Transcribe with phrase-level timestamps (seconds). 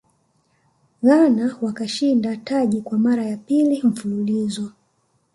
[1.03, 4.71] ghana wakashinda taji kwa mara ya pili mfululizo